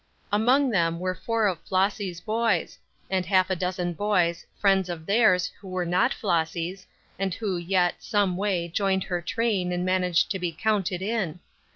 [0.31, 5.51] Among them were four of Flossy's boys; and half a dozen boys, friends of theirs,
[5.61, 6.87] who were not Flossy's,
[7.19, 11.39] and who yet, someway, joined her train and managed to be "counted in."